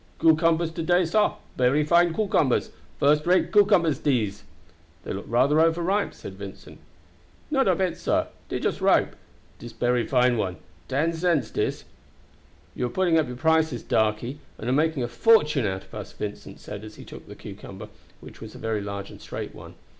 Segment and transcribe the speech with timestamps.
[0.17, 1.35] "Cucumbers to day, sah?
[1.57, 4.41] Berry fine cucumbers first rate cucumbers dese."
[5.03, 6.77] "They look rather over ripe," Vincent said.
[7.51, 9.15] "Not a bit, sah; dey just ripe.
[9.59, 10.55] Dis berry fine one
[10.87, 11.83] ten cents dis."
[12.73, 16.13] "You are putting up your prices, darkey, and are making a fortune out of us,"
[16.13, 17.87] Vincent said as he took the cucumber,
[18.21, 19.75] which was a very large and straight one.